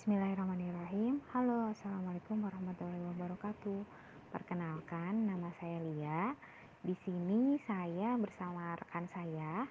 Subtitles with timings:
[0.00, 1.20] Bismillahirrahmanirrahim.
[1.28, 3.84] Halo, Assalamualaikum warahmatullahi wabarakatuh.
[4.32, 6.32] Perkenalkan, nama saya Lia.
[6.80, 9.68] Di sini saya bersama rekan saya.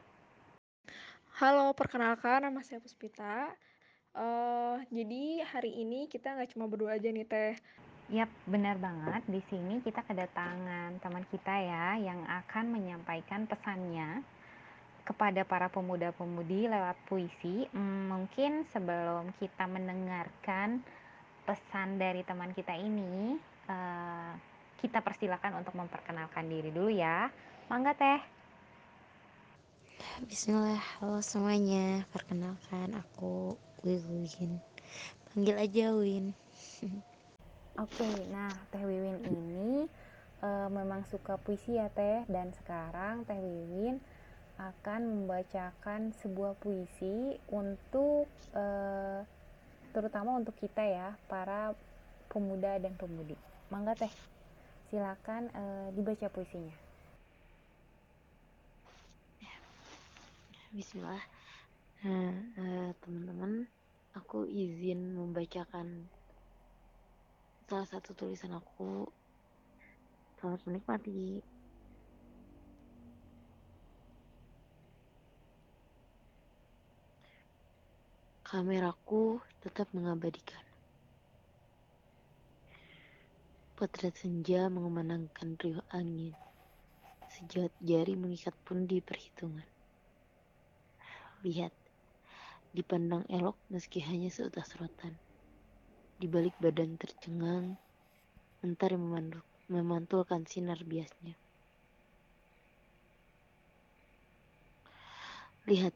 [1.33, 3.57] Halo, perkenalkan nama saya Puspita.
[4.13, 7.57] Uh, jadi hari ini kita nggak cuma berdua aja nih Teh.
[8.13, 9.25] Yap, benar banget.
[9.25, 14.21] Di sini kita kedatangan teman kita ya yang akan menyampaikan pesannya
[15.09, 17.65] kepada para pemuda-pemudi lewat puisi.
[17.73, 20.85] Hmm, mungkin sebelum kita mendengarkan
[21.49, 23.33] pesan dari teman kita ini,
[23.65, 24.37] uh,
[24.77, 27.25] kita persilakan untuk memperkenalkan diri dulu ya.
[27.73, 28.21] Mangga teh.
[30.29, 32.05] Bismillah, halo semuanya.
[32.13, 34.61] Perkenalkan aku Wiwin.
[35.33, 36.37] Panggil aja Win.
[37.83, 39.87] Oke, nah Teh Wiwin ini
[40.43, 43.97] uh, memang suka puisi ya Teh dan sekarang Teh Wiwin
[44.59, 49.23] akan membacakan sebuah puisi untuk uh,
[49.95, 51.71] terutama untuk kita ya para
[52.27, 53.39] pemuda dan pemudi.
[53.71, 54.11] Mangga teh,
[54.91, 56.75] silakan uh, dibaca puisinya.
[60.69, 61.23] Bismillah.
[62.05, 62.29] Nah,
[62.61, 63.65] uh, teman-teman,
[64.13, 66.05] aku izin membacakan
[67.65, 69.09] salah satu tulisan aku.
[70.37, 71.41] Selamat menikmati.
[78.49, 80.65] Kameraku tetap mengabadikan.
[83.77, 86.33] Potret senja mengumandangkan riuh angin.
[87.29, 89.69] Sejauh jari mengikat pun di perhitungan.
[91.45, 91.69] Lihat,
[92.73, 95.13] dipandang elok meski hanya seutas rotan.
[96.17, 97.77] Di balik badan tercengang,
[98.65, 98.97] mentari
[99.69, 101.37] memantulkan sinar biasnya.
[105.69, 105.93] Lihat,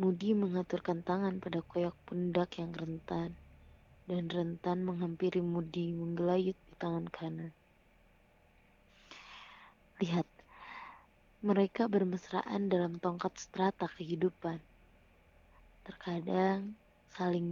[0.00, 3.36] Mudi mengaturkan tangan pada koyak pundak yang rentan,
[4.08, 7.52] dan rentan menghampiri Mudi menggelayut di tangan kanan.
[10.00, 10.24] Lihat,
[11.44, 14.64] mereka bermesraan dalam tongkat strata kehidupan.
[15.84, 16.72] Terkadang
[17.12, 17.44] saling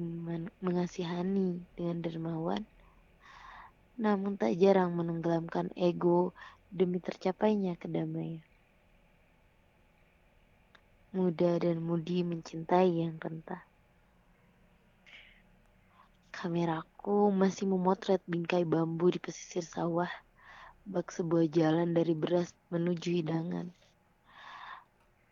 [0.65, 2.65] mengasihani dengan dermawan,
[4.00, 6.32] namun tak jarang menenggelamkan ego
[6.72, 8.50] demi tercapainya kedamaian
[11.10, 13.66] muda dan mudi mencintai yang rentah.
[16.31, 20.06] Kameraku masih memotret bingkai bambu di pesisir sawah,
[20.87, 23.75] bak sebuah jalan dari beras menuju hidangan.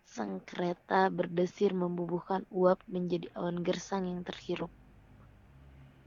[0.02, 4.74] Sang kereta berdesir membubuhkan uap menjadi awan gersang yang terhirup.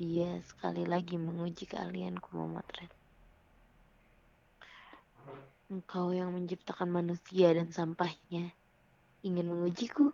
[0.03, 2.91] Ia sekali lagi menguji keahlianku memotret.
[5.71, 8.51] Engkau yang menciptakan manusia dan sampahnya
[9.21, 10.09] ingin mengujiku.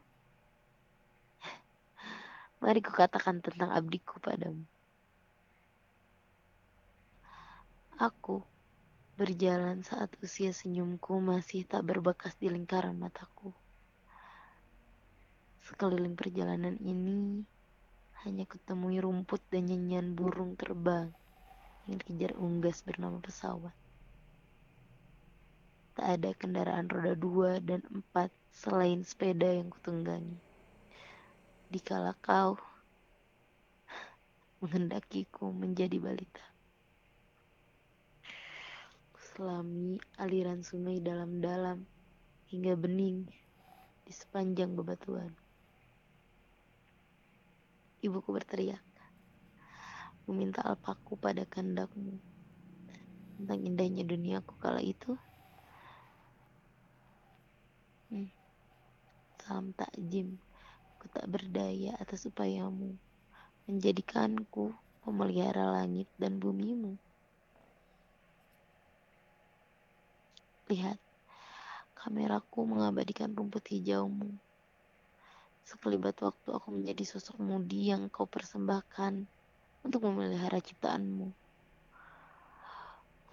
[2.63, 4.63] Mari kukatakan tentang abdiku padamu.
[7.97, 8.45] Aku
[9.17, 13.49] berjalan saat usia senyumku masih tak berbekas di lingkaran mataku.
[15.65, 17.41] Sekeliling perjalanan ini
[18.21, 21.09] hanya kutemui rumput dan nyanyian burung terbang
[21.89, 23.73] yang dikejar unggas bernama pesawat.
[25.97, 30.37] Tak ada kendaraan roda dua dan empat selain sepeda yang kutunggangi.
[31.73, 32.53] Dikala kau
[34.61, 36.45] menghendakiku menjadi balita.
[39.09, 41.81] Kuselami aliran sungai dalam-dalam
[42.53, 43.25] hingga bening
[44.05, 45.33] di sepanjang bebatuan.
[48.05, 48.85] Ibuku berteriak,
[50.29, 52.21] meminta alpaku pada kandakmu
[53.41, 55.17] tentang indahnya duniaku kala itu.
[58.07, 58.31] Hmm.
[59.43, 60.39] Salam takjim,
[60.95, 62.95] ku tak berdaya atas upayamu,
[63.67, 64.71] menjadikanku
[65.03, 66.95] pemelihara langit dan bumimu.
[70.71, 70.95] Lihat,
[71.99, 74.39] kameraku mengabadikan rumput hijaumu.
[75.67, 79.27] Sekelibat waktu aku menjadi sosok mudi yang kau persembahkan
[79.83, 81.27] untuk memelihara ciptaanmu.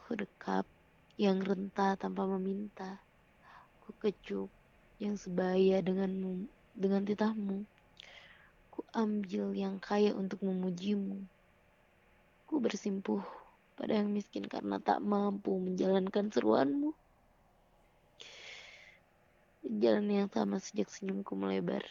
[0.03, 0.67] Ku dekap
[1.15, 2.99] yang rentah tanpa meminta.
[3.87, 4.64] Ku kecup
[5.05, 7.69] yang sebaya denganmu, dengan titahmu.
[8.73, 11.21] Ku ambil yang kaya untuk memujimu.
[12.49, 13.21] Ku bersimpuh
[13.77, 16.97] pada yang miskin karena tak mampu menjalankan seruanmu.
[19.65, 21.85] Jalan yang sama sejak senyumku melebar.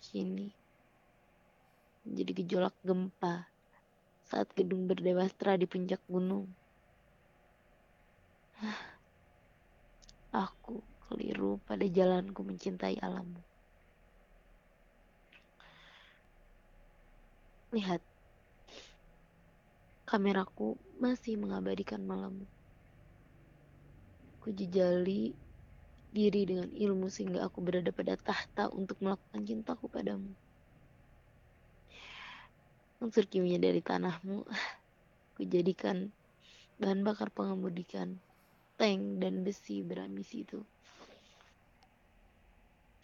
[0.00, 0.48] Kini
[2.08, 3.44] menjadi gejolak gempa
[4.24, 6.48] saat gedung berdewastra di puncak gunung.
[10.32, 13.40] Aku keliru pada jalanku mencintai alammu.
[17.72, 18.00] Lihat,
[20.08, 22.48] kameraku masih mengabadikan malammu.
[24.40, 25.36] Ku jejali
[26.08, 30.32] diri dengan ilmu sehingga aku berada pada tahta untuk melakukan cintaku padamu.
[33.04, 34.48] Unsur kimia dari tanahmu,
[35.36, 36.08] ku jadikan
[36.80, 38.16] bahan bakar pengemudikan
[38.80, 40.64] tank dan besi beramisi itu.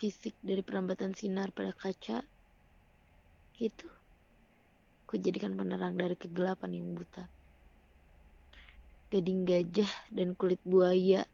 [0.05, 2.21] Fisik dari perambatan sinar pada kaca,
[3.57, 3.89] itu
[5.09, 7.25] ku jadikan penerang dari kegelapan yang buta.
[9.09, 11.25] Gading gajah dan kulit buaya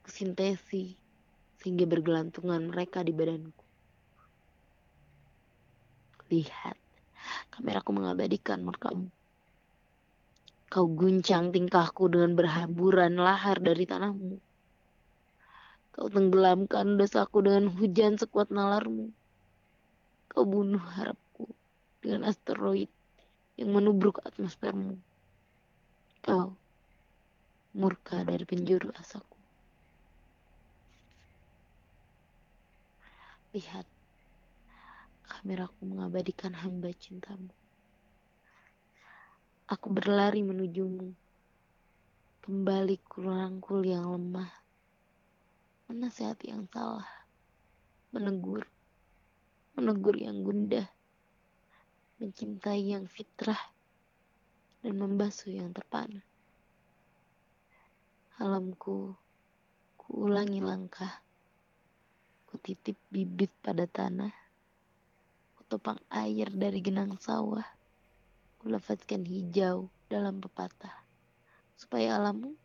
[0.00, 0.96] kusintesi
[1.60, 3.64] sehingga bergelantungan mereka di badanku.
[6.32, 6.80] Lihat,
[7.52, 9.12] kameraku mengabadikan mukamu.
[10.72, 14.40] Kau guncang tingkahku dengan berhamburan lahar dari tanahmu.
[15.92, 19.12] Kau tenggelamkan dosaku dengan hujan sekuat nalarmu.
[20.32, 21.44] Kau bunuh harapku
[22.00, 22.88] dengan asteroid
[23.60, 24.96] yang menubruk atmosfermu.
[26.24, 26.56] Kau
[27.76, 29.36] murka dari penjuru asaku.
[33.52, 33.84] Lihat,
[35.28, 37.52] kameraku mengabadikan hamba cintamu.
[39.68, 41.12] Aku berlari menujumu.
[42.40, 44.61] Kembali kurangkul yang lemah.
[45.92, 47.04] Menasehati yang salah.
[48.16, 48.64] Menegur.
[49.76, 50.88] Menegur yang gundah.
[52.16, 53.60] Mencintai yang fitrah.
[54.80, 56.24] Dan membasuh yang terpana.
[58.40, 59.12] Halamku,
[60.00, 61.20] ku ulangi langkah
[62.48, 64.32] Ku titip bibit pada tanah.
[65.52, 67.68] Ku topang air dari genang sawah.
[68.56, 71.04] Ku lafazkan hijau dalam pepatah.
[71.76, 72.56] Supaya alammu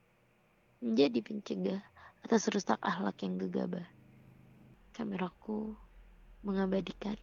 [0.79, 3.85] menjadi pencegah atas rusak akhlak yang gegabah.
[4.95, 5.77] Kameraku
[6.41, 7.19] mengabadikan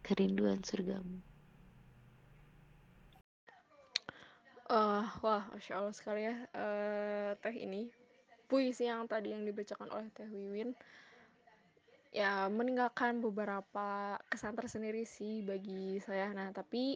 [0.00, 1.20] kerinduan surgamu.
[4.64, 7.92] Uh, wah, masya Allah sekali ya uh, teh ini
[8.48, 10.72] puisi yang tadi yang dibacakan oleh Teh Wiwin
[12.14, 16.94] ya meninggalkan beberapa kesan tersendiri sih bagi saya nah tapi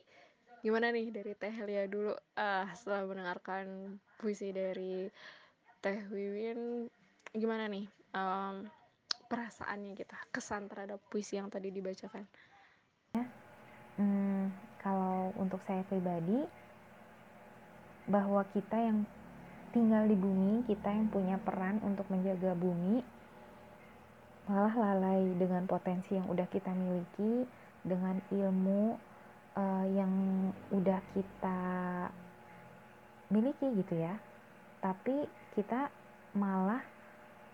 [0.63, 5.11] gimana nih dari Teh Lia dulu uh, setelah mendengarkan puisi dari
[5.83, 6.87] Teh Wiwin
[7.37, 8.65] gimana nih um,
[9.29, 12.25] perasaannya kita kesan terhadap puisi yang tadi dibacakan
[13.13, 13.25] ya
[14.01, 16.45] hmm, kalau untuk saya pribadi
[18.09, 19.05] bahwa kita yang
[19.77, 23.05] tinggal di bumi kita yang punya peran untuk menjaga bumi
[24.49, 27.45] malah lalai dengan potensi yang udah kita miliki,
[27.85, 28.97] dengan ilmu
[29.55, 30.13] uh, yang
[30.73, 31.61] udah kita
[33.29, 34.17] miliki gitu ya.
[34.81, 35.93] Tapi kita
[36.33, 36.81] malah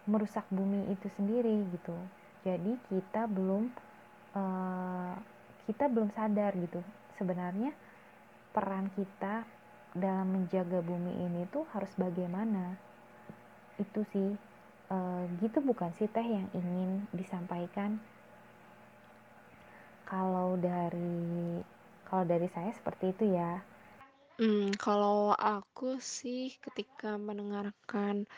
[0.05, 1.97] merusak bumi itu sendiri gitu.
[2.45, 3.73] Jadi kita belum
[4.37, 5.15] uh,
[5.65, 6.81] kita belum sadar gitu.
[7.17, 7.73] Sebenarnya
[8.53, 9.45] peran kita
[9.95, 12.77] dalam menjaga bumi ini tuh harus bagaimana.
[13.81, 14.29] Itu sih
[14.91, 17.97] uh, gitu bukan sih teh yang ingin disampaikan
[20.05, 21.61] kalau dari
[22.07, 23.61] kalau dari saya seperti itu ya
[24.39, 28.29] hmm, kalau aku sih ketika mendengarkan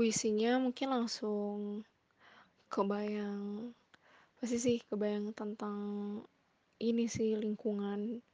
[0.00, 1.84] puisinya mungkin langsung
[2.72, 3.68] kebayang
[4.40, 5.76] pasti sih kebayang tentang
[6.80, 8.24] ini sih lingkungan.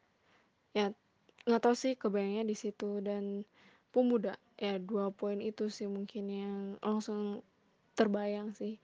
[0.71, 0.95] Ya
[1.43, 3.02] nggak tahu sih kebayangnya di situ.
[3.02, 3.43] Dan
[3.90, 7.43] pemuda ya dua poin itu sih mungkin yang langsung
[7.99, 8.79] terbayang sih.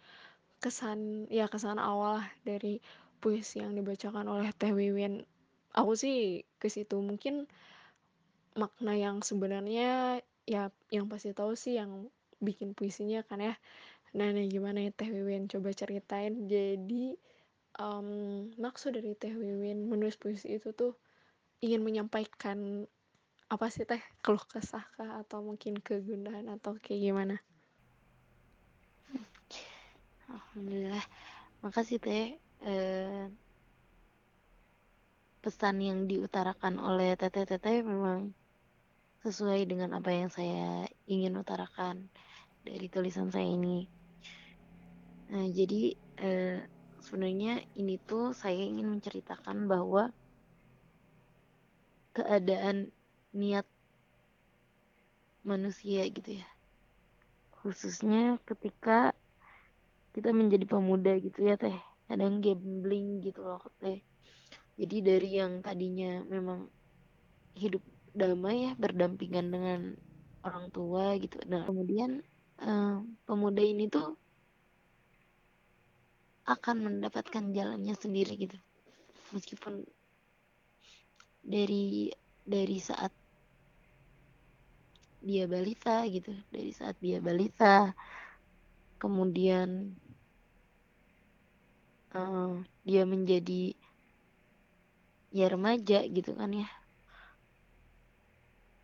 [0.59, 2.83] Kesan ya kesan awal dari
[3.23, 5.23] puisi yang dibacakan oleh Teh Wiwin.
[5.71, 7.47] Aku sih ke situ mungkin
[8.59, 10.19] makna yang sebenarnya
[10.51, 12.11] ya yang pasti tahu sih yang
[12.43, 13.55] bikin puisinya kan ya.
[14.19, 15.49] Nah nih gimana ya Teh Wiwin?
[15.49, 16.51] Coba ceritain.
[16.51, 17.17] Jadi
[17.79, 18.09] um,
[18.59, 20.99] maksud dari Teh Wiwin menulis puisi itu tuh
[21.63, 22.85] ingin menyampaikan
[23.49, 24.03] apa sih teh?
[24.21, 25.23] Keluh kesah kah?
[25.23, 26.51] Atau mungkin kegundahan?
[26.51, 27.37] Atau kayak gimana?
[30.29, 31.05] Alhamdulillah.
[31.63, 32.37] Makasih teh.
[32.63, 33.27] Eh,
[35.43, 38.31] pesan yang diutarakan oleh teteh-teteh memang
[39.27, 42.07] sesuai dengan apa yang saya ingin utarakan
[42.63, 43.87] dari tulisan saya ini.
[45.33, 46.59] Nah jadi eh,
[47.03, 50.15] sebenarnya ini tuh saya ingin menceritakan bahwa
[52.13, 52.93] keadaan
[53.35, 53.67] niat
[55.43, 56.49] manusia gitu ya.
[57.63, 59.17] Khususnya ketika
[60.13, 61.75] kita menjadi pemuda gitu ya teh.
[62.07, 64.05] Kadang gambling gitu loh teh.
[64.77, 66.69] Jadi dari yang tadinya memang
[67.57, 69.81] hidup damai ya berdampingan dengan
[70.45, 71.41] orang tua gitu.
[71.49, 72.21] Nah kemudian
[72.63, 74.15] uh, pemuda ini tuh
[76.47, 78.59] akan mendapatkan jalannya sendiri gitu.
[79.35, 79.87] Meskipun
[81.43, 82.11] dari
[82.43, 83.11] dari saat
[85.23, 87.95] dia balita gitu dari saat dia balita
[88.99, 89.95] kemudian
[92.15, 93.75] uh, dia menjadi
[95.31, 96.69] ya remaja gitu kan ya.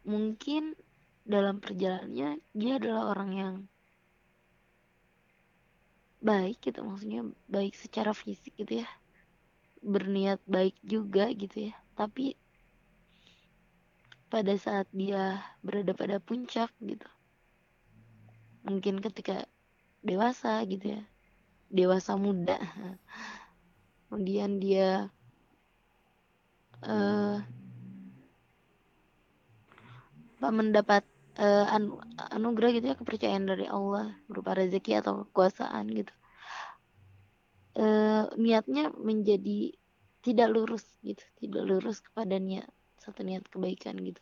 [0.08, 0.78] Mungkin
[1.28, 3.54] dalam perjalanannya dia adalah orang yang
[6.24, 8.88] baik gitu maksudnya baik secara fisik gitu ya.
[9.84, 11.74] Berniat baik juga gitu ya.
[11.94, 12.34] Tapi
[14.28, 17.08] pada saat dia berada pada puncak gitu
[18.60, 19.48] mungkin ketika
[20.04, 21.02] dewasa gitu ya
[21.72, 22.60] dewasa muda
[24.08, 25.08] kemudian dia
[26.84, 27.40] uh,
[30.38, 31.02] apa mendapat
[31.38, 32.02] uh, anu,
[32.34, 36.12] anugerah gitu ya kepercayaan dari Allah berupa rezeki atau kekuasaan gitu.
[37.78, 39.70] Uh, niatnya menjadi
[40.18, 42.66] tidak lurus gitu tidak lurus kepada niat
[42.98, 44.18] satu niat kebaikan gitu.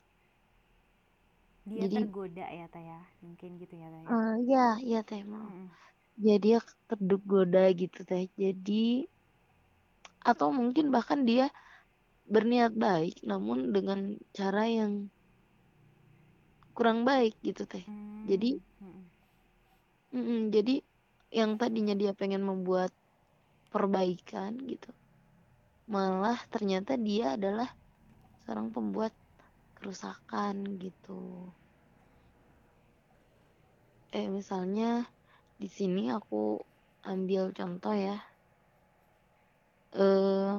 [1.67, 3.01] Dia jadi, tergoda ya teh ya?
[3.25, 5.73] Mungkin gitu ya teh uh, ya ya teh mau hmm.
[6.21, 8.29] jadi tergoda gitu teh.
[8.37, 9.09] Jadi
[10.21, 11.49] atau mungkin bahkan dia
[12.27, 15.09] berniat baik namun dengan cara yang
[16.77, 18.29] kurang baik gitu teh hmm.
[18.29, 19.05] jadi hmm.
[20.17, 20.75] Mm, jadi
[21.33, 22.93] yang tadinya dia pengen membuat
[23.73, 24.93] perbaikan gitu
[25.89, 27.73] malah ternyata dia adalah
[28.45, 29.17] seorang pembuat
[29.81, 31.51] kerusakan gitu
[34.15, 35.09] eh misalnya
[35.57, 36.61] di sini aku
[37.05, 38.19] ambil contoh ya
[39.97, 40.55] eh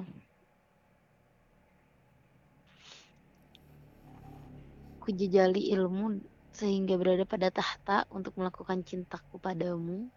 [5.07, 6.19] kujejali ilmu
[6.51, 10.11] sehingga berada pada tahta untuk melakukan cintaku padamu.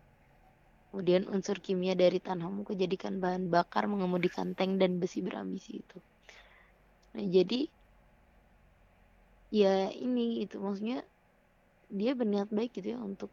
[0.91, 5.99] Kemudian unsur kimia dari tanahmu kujadikan bahan bakar mengemudikan tank dan besi berambisi itu.
[7.15, 7.71] Nah jadi
[9.55, 11.07] ya ini itu maksudnya
[11.87, 13.31] dia berniat baik gitu ya untuk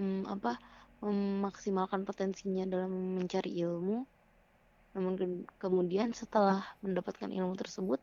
[0.00, 0.56] hmm, apa
[1.04, 4.08] memaksimalkan potensinya dalam mencari ilmu.
[4.96, 8.00] Namun kemudian setelah mendapatkan ilmu tersebut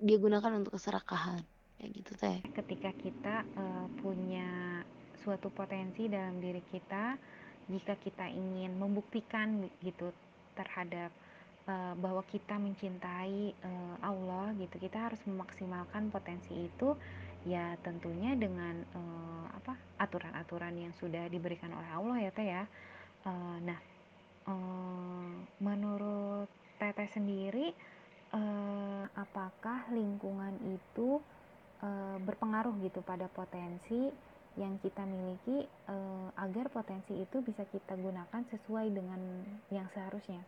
[0.00, 1.44] dia gunakan untuk keserakahan.
[1.76, 2.38] Kayak gitu teh.
[2.52, 4.80] Ketika kita uh, punya
[5.20, 7.16] suatu potensi dalam diri kita
[7.70, 10.10] jika kita ingin membuktikan gitu
[10.58, 11.12] terhadap
[11.70, 16.96] uh, bahwa kita mencintai uh, Allah gitu kita harus memaksimalkan potensi itu
[17.46, 22.64] ya tentunya dengan uh, apa aturan-aturan yang sudah diberikan oleh Allah ya teh ya.
[23.24, 23.78] Uh, nah
[24.48, 25.30] uh,
[25.60, 26.48] menurut
[26.80, 27.76] teteh sendiri
[28.34, 31.18] uh, apakah lingkungan itu
[31.82, 34.10] uh, berpengaruh gitu pada potensi
[34.58, 39.20] yang kita miliki uh, agar potensi itu bisa kita gunakan sesuai dengan
[39.70, 40.42] yang seharusnya.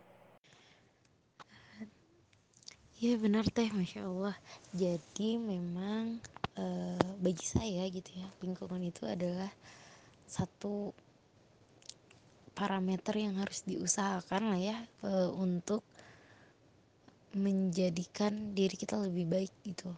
[3.03, 4.35] Ya benar teh, masya Allah.
[4.71, 6.23] Jadi memang
[6.57, 9.49] uh, bagi saya gitu ya lingkungan itu adalah
[10.27, 10.93] satu
[12.53, 15.81] parameter yang harus diusahakan lah ya uh, untuk
[17.33, 19.89] menjadikan diri kita lebih baik gitu.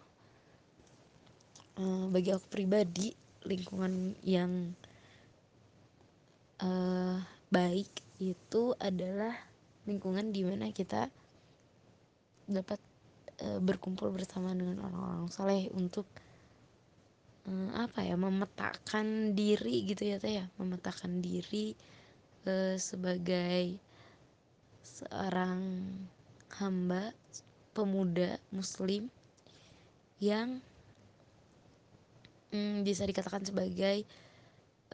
[1.76, 3.12] Uh, bagi aku pribadi
[3.44, 4.72] lingkungan yang
[6.64, 7.20] uh,
[7.52, 7.92] baik
[8.24, 9.36] itu adalah
[9.84, 11.12] lingkungan di mana kita
[12.48, 12.80] dapat
[13.44, 16.08] uh, berkumpul bersama dengan orang-orang saleh untuk
[17.52, 20.46] uh, apa ya memetakan diri gitu ya teh ya.
[20.56, 21.76] Memetakan diri
[22.48, 23.76] uh, sebagai
[24.80, 25.60] seorang
[26.54, 27.12] hamba
[27.76, 29.12] pemuda muslim
[30.24, 30.64] yang
[32.56, 34.08] hmm, bisa dikatakan sebagai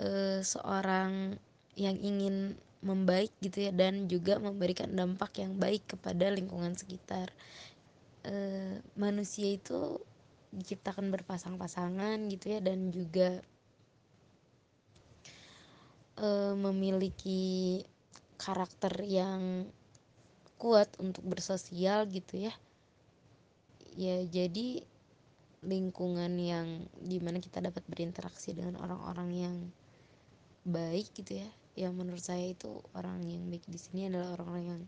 [0.02, 1.38] uh, seorang
[1.78, 7.30] yang ingin membaik gitu ya dan juga memberikan dampak yang baik kepada lingkungan sekitar.
[8.22, 9.98] Uh, manusia itu
[10.54, 13.42] diciptakan berpasang-pasangan gitu ya dan juga
[16.22, 17.82] uh, memiliki
[18.38, 19.70] karakter yang
[20.62, 22.54] kuat untuk bersosial gitu ya.
[23.98, 24.86] Ya jadi
[25.66, 29.56] lingkungan yang di mana kita dapat berinteraksi dengan orang-orang yang
[30.70, 31.50] baik gitu ya.
[31.74, 34.82] Ya menurut saya itu orang yang baik di sini adalah orang-orang yang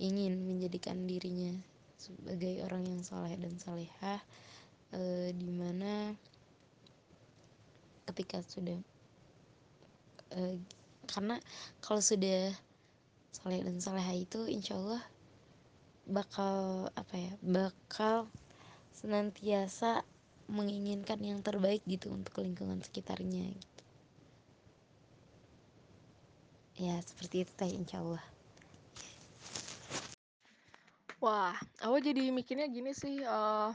[0.00, 1.52] ingin menjadikan dirinya
[2.00, 4.20] sebagai orang yang saleh dan salehah
[4.90, 6.12] e, di mana
[8.10, 8.78] ketika sudah
[10.34, 10.58] e,
[11.06, 11.38] karena
[11.78, 12.50] kalau sudah
[13.34, 15.02] saleh dan saleha itu insya Allah
[16.06, 18.30] bakal apa ya bakal
[18.94, 20.06] senantiasa
[20.46, 23.82] menginginkan yang terbaik gitu untuk lingkungan sekitarnya gitu.
[26.78, 28.22] Ya seperti itu teh insya Allah
[31.24, 33.72] Wah, aku jadi mikirnya gini sih, uh,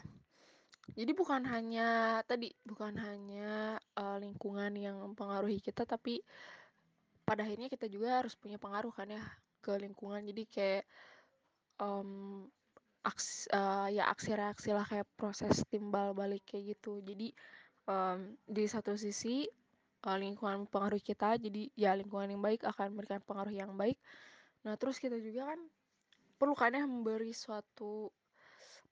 [0.94, 6.22] jadi bukan hanya tadi, bukan hanya, uh, lingkungan yang mempengaruhi kita, tapi
[7.25, 9.25] pada akhirnya kita juga harus punya pengaruh kan ya
[9.60, 10.24] ke lingkungan.
[10.25, 10.84] Jadi kayak,
[11.80, 12.44] um,
[13.00, 17.00] aks uh, ya aksi reaksi lah kayak proses timbal balik kayak gitu.
[17.04, 17.32] Jadi,
[17.88, 19.48] um, di satu sisi,
[20.08, 24.00] uh, lingkungan mempengaruhi kita, jadi ya lingkungan yang baik akan memberikan pengaruh yang baik.
[24.68, 25.60] Nah, terus kita juga kan
[26.39, 28.12] perlu kan ya memberi suatu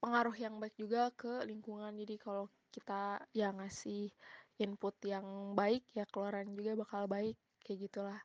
[0.03, 1.91] pengaruh yang baik juga ke lingkungan.
[1.95, 4.11] Jadi kalau kita ya ngasih
[4.57, 8.19] input yang baik, ya keluaran juga bakal baik, kayak gitulah.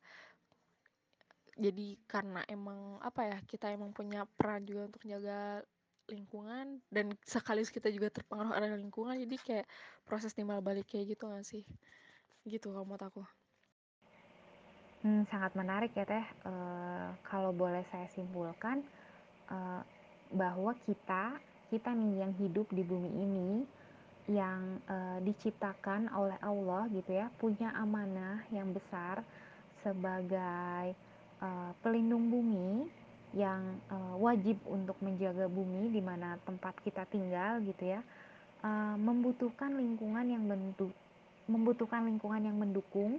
[1.56, 5.60] Jadi karena emang apa ya, kita emang punya peran juga untuk jaga
[6.08, 9.66] lingkungan dan sekali kita juga terpengaruh oleh lingkungan, jadi kayak
[10.04, 11.62] proses timbal balik kayak gitu gak sih?
[12.42, 13.22] Gitu kalau menurut aku.
[15.02, 16.26] Hmm, sangat menarik ya Teh.
[16.46, 18.86] Uh, kalau boleh saya simpulkan,
[19.50, 19.82] uh,
[20.32, 21.36] bahwa kita
[21.72, 23.52] kita nih yang hidup di bumi ini
[24.30, 29.24] yang uh, diciptakan oleh Allah gitu ya punya amanah yang besar
[29.82, 30.94] sebagai
[31.42, 32.86] uh, pelindung bumi
[33.34, 38.00] yang uh, wajib untuk menjaga bumi di mana tempat kita tinggal gitu ya
[38.62, 40.92] uh, membutuhkan lingkungan yang bentuk
[41.50, 43.18] membutuhkan lingkungan yang mendukung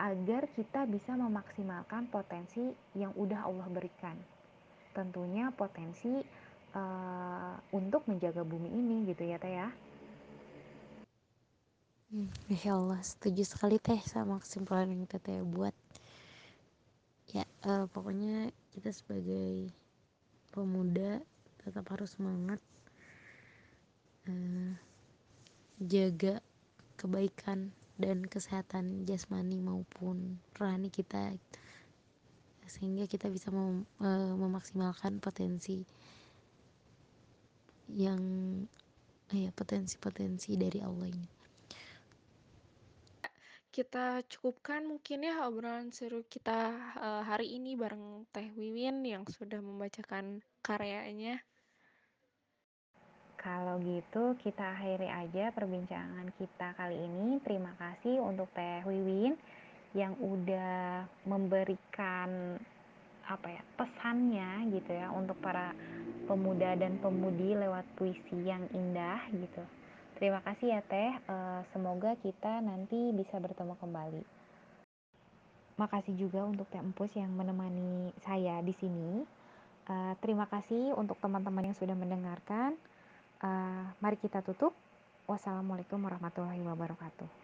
[0.00, 4.18] agar kita bisa memaksimalkan potensi yang udah Allah berikan.
[4.90, 6.18] Tentunya potensi
[6.74, 9.68] uh, untuk menjaga bumi ini gitu ya teh ya.
[12.10, 15.74] Hmm, Masya Allah setuju sekali teh sama kesimpulan yang teteh buat
[17.66, 19.68] uh, pokoknya kita sebagai
[20.54, 21.20] pemuda
[21.64, 22.60] tetap harus semangat
[24.28, 24.72] uh,
[25.80, 26.40] jaga
[26.94, 31.34] kebaikan dan kesehatan jasmani maupun rohani kita
[32.66, 35.84] sehingga kita bisa mem, e, memaksimalkan potensi
[37.92, 38.18] yang
[39.30, 41.43] ya potensi-potensi dari Allah ini.
[43.74, 49.58] Kita cukupkan mungkin ya obrolan seru kita uh, hari ini bareng Teh Wiwin yang sudah
[49.58, 51.42] membacakan karyanya.
[53.34, 57.42] Kalau gitu kita akhiri aja perbincangan kita kali ini.
[57.42, 59.34] Terima kasih untuk Teh Wiwin
[59.90, 62.54] yang udah memberikan
[63.26, 65.74] apa ya pesannya gitu ya untuk para
[66.30, 69.66] pemuda dan pemudi lewat puisi yang indah gitu.
[70.24, 71.12] Terima kasih ya Teh.
[71.20, 74.24] Eh, semoga kita nanti bisa bertemu kembali.
[75.76, 79.20] Makasih juga untuk Teh Empus yang menemani saya di sini.
[79.84, 82.72] Uh, terima kasih untuk teman-teman yang sudah mendengarkan.
[83.36, 84.72] Uh, mari kita tutup.
[85.28, 87.43] Wassalamualaikum warahmatullahi wabarakatuh.